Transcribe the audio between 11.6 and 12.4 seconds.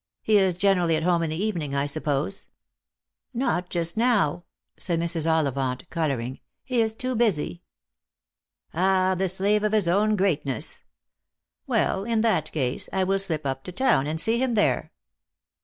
Well, in